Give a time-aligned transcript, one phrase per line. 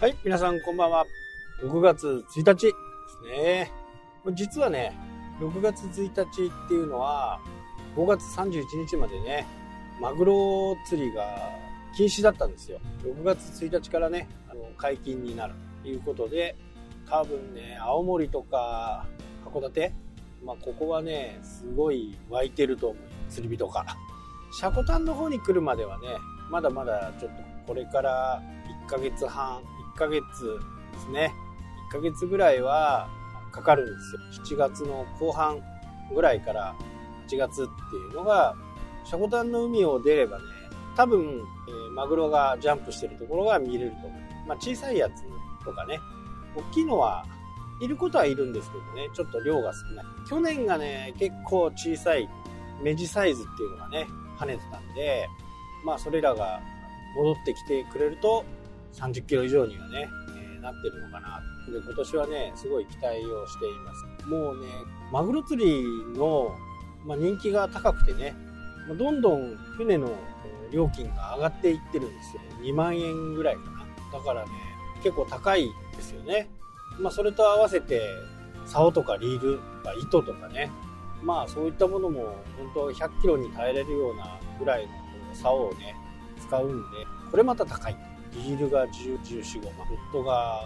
[0.00, 1.04] はい、皆さんこんばんは。
[1.62, 3.70] 6月1日ですね。
[4.32, 4.96] 実はね、
[5.40, 7.38] 6月1日っていうのは、
[7.94, 9.46] 5月31日までね、
[10.00, 11.52] マグロ釣りが
[11.94, 12.80] 禁止だったんですよ。
[13.04, 16.56] 6月1日からね、あの解禁になるということで、
[17.06, 19.06] 多分ね、青森とか
[19.44, 19.92] 函館、
[20.42, 23.02] まあ、ここはね、すごい湧いてると思う。
[23.28, 23.84] 釣り人が。
[24.50, 26.06] シコタンの方に来るまではね、
[26.50, 28.42] まだまだちょっとこれから
[28.86, 29.60] 1ヶ月半、
[29.94, 30.60] 1ヶ月
[30.92, 31.34] ですね。
[31.90, 33.08] 1ヶ月ぐらいは
[33.52, 33.92] かかるんで
[34.44, 34.56] すよ。
[34.56, 35.60] 7月の後半
[36.14, 36.74] ぐらいから
[37.28, 38.54] 8月っていうのが、
[39.04, 40.44] シャコタンの海を出ればね、
[40.96, 44.20] 多分、えー、マグロがジャンプしてるところが見れると思う。
[44.46, 45.22] まあ、小さいやつ
[45.64, 46.00] とかね、
[46.56, 47.24] 大きいのは
[47.80, 50.04] いることはいるんですけどね、ちょっと量が少ない。
[50.28, 52.28] 去年がね、結構小さい
[52.82, 54.06] メジサイズっていうのがね、
[54.38, 55.28] 跳ねてたんで、
[55.84, 56.60] まあそれらが
[57.16, 58.44] 戻ってきてくれると
[58.92, 61.40] 30キロ以上にはね、えー、なってるのかな。
[61.70, 64.28] で、今年はね、すごい期待をしています。
[64.28, 64.66] もうね、
[65.12, 65.84] マグロ釣り
[66.16, 66.56] の、
[67.04, 68.34] まあ、人気が高くてね、
[68.98, 70.10] どんどん船の
[70.72, 72.42] 料金が上がっていってるんですよ。
[72.62, 73.86] 2万円ぐらいかな。
[74.12, 74.50] だからね、
[75.02, 76.48] 結構高いですよね。
[76.98, 78.02] まあそれと合わせて、
[78.66, 80.70] 竿とかリールとか糸とかね、
[81.22, 84.92] まあそういったものも本当100キロに耐えれるようなぐらいの
[85.34, 85.94] 竿をね、
[86.40, 87.96] 使うんで、これまた高い。
[88.32, 89.88] リールが10、14、5万。
[89.88, 90.62] ロットが、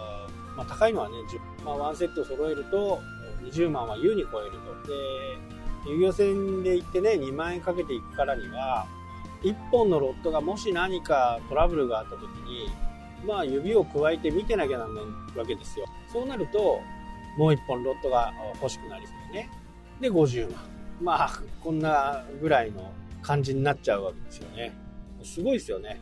[0.55, 1.15] まあ高いのはね、
[1.61, 2.99] 10、まあワンセット揃えると
[3.43, 5.89] 20万は優に超えると。
[5.89, 8.85] で、遊漁船で行ってね、2万円かけていくからには、
[9.43, 12.69] 1本のロットがもし何かトラブルがあった時に、
[13.25, 15.85] まあ指を加えて見てなきゃなんないわけですよ。
[16.11, 16.79] そうなると、
[17.37, 19.49] もう1本ロットが欲しくなりますね。
[19.99, 20.61] で50万。
[21.01, 21.29] まあ、
[21.61, 24.73] こんなぐらいの感じになっちゃうわけですよね。
[25.23, 25.99] すごいですよね。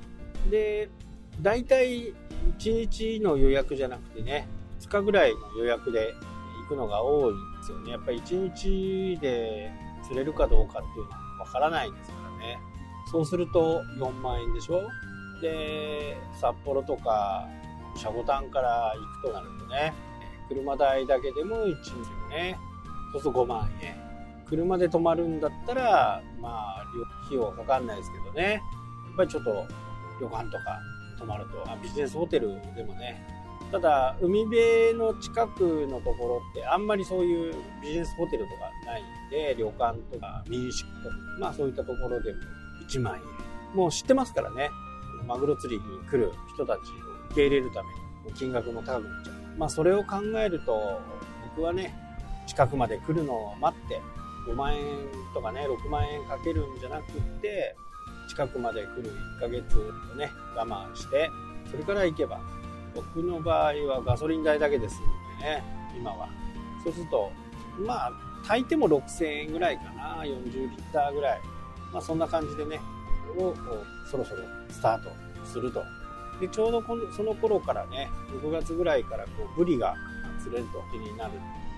[0.51, 0.89] で、
[1.41, 2.13] 大体
[2.59, 4.47] 1日の予約じゃなくてね、
[4.81, 6.13] 2日ぐらいの予約で
[6.63, 7.91] 行くのが多いんですよね。
[7.91, 9.71] やっぱり1日で
[10.03, 12.59] 釣れるかどうかっていうのはわからないですからね。
[13.11, 14.81] そうすると4万円でしょ？
[15.41, 17.47] で、札幌とか
[17.95, 19.93] シャボタンから行くとなるとね、
[20.47, 22.57] 車代だけでも1日もね、
[23.11, 23.95] そうすると5万円。
[24.45, 26.81] 車で泊まるんだったら、まあ、
[27.25, 28.53] 費用はかかんないですけどね。
[28.53, 28.59] や
[29.13, 29.65] っぱりちょっと
[30.21, 30.79] 旅館とか
[31.17, 33.25] 泊まると、ビジネスホテルでもね。
[33.71, 42.39] ただ、海辺の近くのところってあんまりそういうビジネスホテルとかないんで、旅館とか民宿とか、まあそういったところでも
[42.87, 43.75] 1万円。
[43.75, 44.69] もう知ってますからね。
[45.25, 46.81] マグロ釣りに来る人たちを
[47.27, 47.89] 受け入れるため
[48.29, 49.35] に金額も高くなっちゃう。
[49.57, 50.99] まあそれを考えると、
[51.55, 51.95] 僕はね、
[52.45, 54.01] 近くまで来るのを待って
[54.47, 54.81] 5万円
[55.33, 57.75] とかね6万円かけるんじゃなくって
[58.33, 61.29] 近くまで来る1ヶ月をね我慢して
[61.69, 62.41] それから行けば
[62.95, 64.99] 僕の場合はガソリン代だけですん
[65.39, 65.63] でね
[65.95, 66.27] 今は。
[66.83, 67.31] そうすると
[67.85, 68.11] まあ
[68.41, 71.41] 炊いても6000円ぐらいかな40リッターぐらい。
[71.91, 72.81] まあそんな感じでね
[73.37, 73.53] を
[74.09, 75.11] そろそろスタート
[75.45, 75.83] すると。
[76.41, 78.09] でちょうどこのその頃からね
[78.43, 79.95] 6月ぐらいからこうブリが
[80.41, 81.33] 釣れると気になる。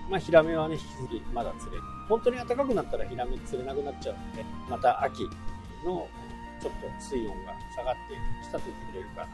[0.08, 1.82] まあ、ヒラメはね、引き続きまだ釣れる。
[2.08, 5.28] 本当に暖かくなったらヒラメ釣れなくなっちゃうので、また秋
[5.84, 6.06] の
[6.60, 9.28] ちょっと水温が下がってきた時釣れるかな。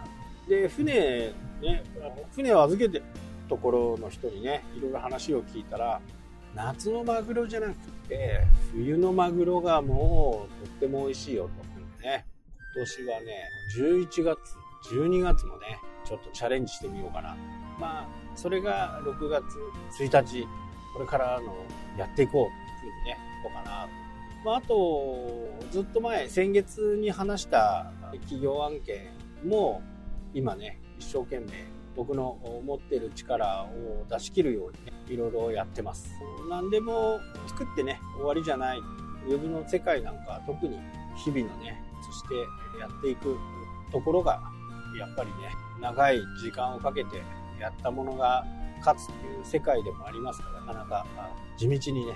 [0.49, 1.83] で、船、ね、
[2.35, 3.05] 船を預けてる
[3.49, 6.01] ところの人にね、いろいろ話を聞いたら、
[6.55, 7.75] 夏のマグロじゃなく
[8.09, 11.73] て、冬のマグロがもうとっても美味しいよと。
[12.03, 12.27] ね、
[12.75, 14.39] 今年はね、11月、
[14.91, 17.37] 12月もね、ちょっとチャレンジしてみようかな。
[17.79, 19.45] まあ、それが6月
[20.03, 20.47] 1日
[20.93, 21.55] これからの
[21.99, 24.12] やっていこうというふうにね、いこうかなと。
[24.45, 29.11] まあ、あと、ずっと前、先月に話した企業案件
[29.45, 29.83] も、
[30.35, 31.47] 今ね、一生懸命
[31.95, 36.11] 僕の持ってる力を出し切るようにね、いろいろやってます。
[36.51, 38.79] 何でも作ってね、終わりじゃない。
[38.79, 40.79] ウェブの世界なんか特に
[41.17, 42.35] 日々のね、そして
[42.81, 43.37] やっていく
[43.93, 44.41] ところが、
[44.99, 45.35] やっぱりね、
[45.81, 47.23] 長い時間をかけて
[47.61, 48.45] やったものが
[48.81, 51.07] 勝つっていう世界でもありますからなかなか
[51.57, 52.15] 地道にね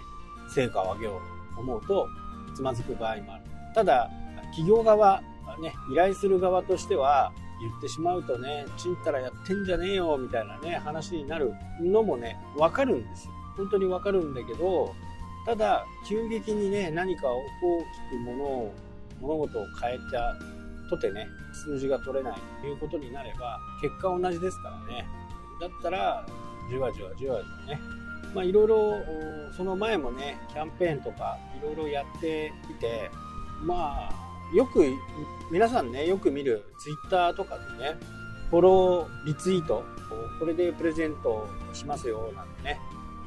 [0.49, 2.09] 成果を上げよう思うと
[2.55, 3.45] つまずく場合もある
[3.75, 4.11] ただ
[4.51, 5.21] 企業側
[5.61, 14.95] ね依頼する側としては言ってしまうとねちんたらやってんじゃねえよみたいなね話になるのもね分かるんですよ本当に分かるんだけど
[15.47, 17.43] ただ急激にね何か大
[18.11, 18.75] きくものを
[19.21, 20.37] 物事を変えた
[20.91, 25.07] とてね数字が取れないということになれば結果同じですからね
[25.61, 26.27] だったら
[26.69, 28.06] じわじわじわじわね。
[28.37, 29.03] まあいろいろ、
[29.57, 33.11] その前もね、キャンペーンとかいろいろやっていて、
[33.65, 34.85] まあ、よく、
[35.51, 37.97] 皆さんね、よく見るツイッターとかでね、
[38.51, 39.83] フォロー、リツイート、
[40.39, 42.79] これでプレゼントしますよ、なんてね、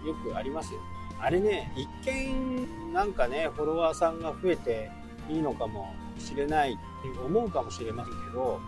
[0.06, 0.80] よくありますよ。
[1.20, 4.92] あれね、一見なんかね、フォロワーさんが増えて
[5.28, 8.60] いいのかもしれないって思うかもしれませんけど、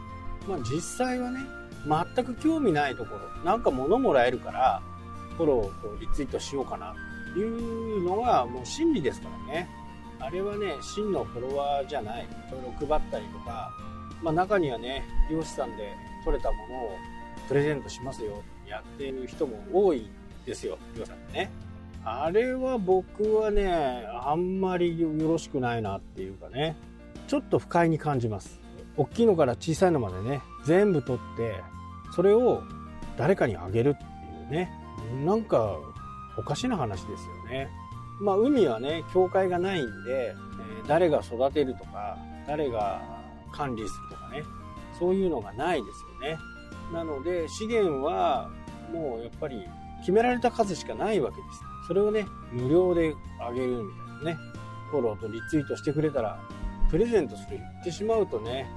[0.49, 1.39] まあ実際はね、
[2.15, 4.81] 全く興味ないところ、なんか物もらえるから、
[5.37, 9.69] フォローをリツイートしようかなっていうのがもう真理ですからね。
[10.19, 12.27] あれはね、真のフォロワーじゃない。
[12.49, 13.71] それを配ったりとか、
[14.21, 16.91] まあ中にはね、漁師さんで取れたものを
[17.47, 20.09] プレゼントしますよ、やっている人も多い
[20.45, 21.49] ですよ、漁師さんね。
[22.03, 26.75] あれは僕はね、あんまりよろしくないなっていうかね、
[27.27, 28.59] ちょっと不快に感じます。
[28.97, 31.55] 大きいのから小さいのまでね、全部取って、
[32.15, 32.63] それを
[33.17, 34.07] 誰かにあげるってい
[34.47, 34.71] うね、
[35.25, 35.77] なんか
[36.37, 37.69] おかしな話ですよね。
[38.19, 40.35] まあ海はね、境界がないんで、え、
[40.87, 42.17] 誰が育てるとか、
[42.47, 43.01] 誰が
[43.51, 44.43] 管理するとかね、
[44.97, 46.37] そういうのがないですよね。
[46.93, 48.49] なので資源は
[48.91, 49.65] もうやっぱり
[49.99, 51.87] 決められた数しかないわけです。
[51.87, 53.91] それをね、無料であげるみ
[54.23, 54.37] たいなね、
[54.91, 56.39] フォローとリツイートしてくれたら、
[56.89, 58.69] プレゼントする言ってしまうとね、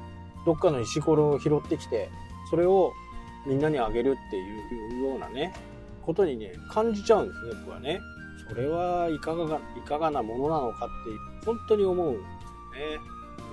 [0.46, 2.10] どっかの石ころを拾ってきて、
[2.50, 2.92] それを
[3.46, 5.52] みんなにあげるっていうようなね、
[6.04, 8.00] ことにね、感じちゃうんですね、僕はね。
[8.48, 12.28] それはいかが、いかがなものなのかって、本当に思うんですよ
[12.98, 13.00] ね。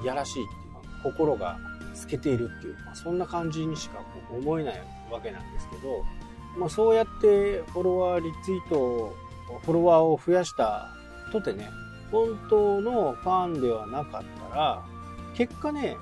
[0.04, 1.58] いやらしいっていうか、心が
[1.94, 4.02] 透けているっていう、まあ、そんな感じにしか
[4.32, 4.82] 思えない
[5.12, 6.04] わけなんですけど、
[6.58, 9.16] まあ、そうやってフォロワー、リツイートを、
[9.64, 10.90] フォロワーを増やした
[11.32, 11.70] とてね、
[12.12, 14.84] 本当のファンではなかったら、
[15.34, 15.98] 結果ね、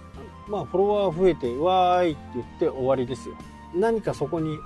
[0.48, 3.36] まあ、フォロワー増えて、わーいって言って終わりですよ。
[3.76, 4.58] 何かそこに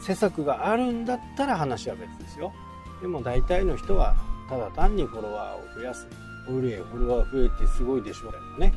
[0.00, 2.52] 施策があるんだったら話は別ですよ。
[3.00, 4.16] でも大体の人は、
[4.48, 6.06] ただ単にフォロワーを増やす。
[6.46, 8.72] フォロワー増えてすごいでしょうね。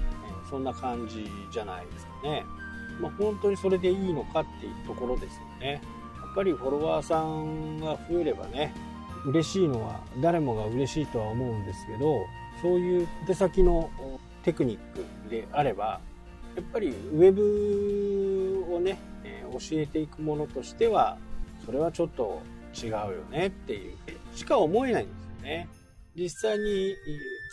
[0.50, 2.46] そんな感じじゃないですかね。
[3.00, 5.82] まあ、本当にそれでいいのかっていうところですよね。
[6.22, 8.74] やっぱりフォロワーさんが増えればね、
[9.26, 12.26] 嬉しいのは誰もが嬉しいとは思うんですけど、
[12.62, 13.90] そういう手先の
[14.44, 16.00] テクニックであれば、
[16.56, 19.00] やっぱりウェブをね、
[19.70, 21.18] えー、教えていくものとしては、
[21.66, 22.42] それはちょっと
[22.74, 23.96] 違うよねっていう、
[24.36, 25.68] しか思えないんですよね。
[26.16, 26.96] 実際に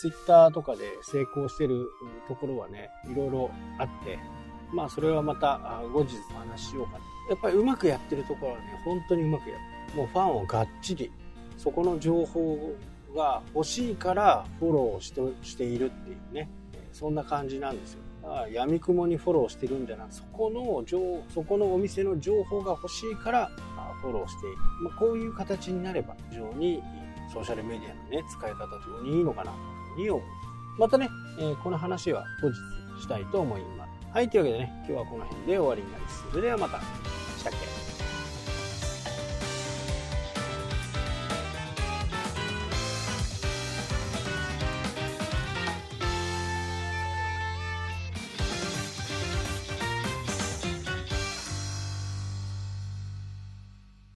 [0.01, 1.87] ツイッターとかで成功してる
[2.27, 4.19] ところはね、いろいろあって、
[4.73, 6.99] まあそれはまた後日お話ししようかな。
[7.31, 9.63] やっぱりうまくやってるところはね、本当にうまくやる。
[9.97, 11.11] もうファンをがっちり、
[11.57, 12.75] そこの情報
[13.15, 16.49] が欲しいからフォローしてしているっていうね、
[16.93, 18.01] そんな感じなんですよ。
[18.51, 20.07] 闇雲にフォローしてるんじゃな。
[20.07, 23.51] くそこの情そこのお店の情報が欲しいから
[24.03, 26.83] フォローしている、まあ、こういう形になれば非常に
[27.33, 29.61] ソーシャルメディアのね使い方というのにいいのかなという
[29.95, 31.09] ふうに思いますまたね、
[31.41, 32.51] えー、この話は後
[32.97, 33.91] 日したいと思います。
[34.13, 36.25] はいというわけでね今日はこの辺で終わりになります。
[36.31, 36.81] それではまた。
[37.39, 37.68] したっけ